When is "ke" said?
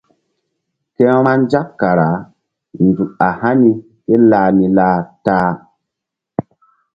0.95-1.05